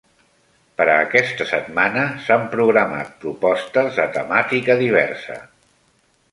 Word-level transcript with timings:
Per 0.79 0.87
a 0.93 0.95
aquesta 1.01 1.47
setmana 1.49 2.07
s'han 2.23 2.49
programat 2.55 3.13
propostes 3.27 4.01
de 4.01 4.09
temàtica 4.19 4.81
diversa. 4.85 5.41